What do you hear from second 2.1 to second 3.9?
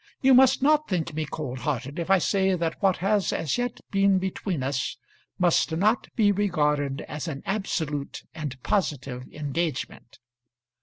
say that what has as yet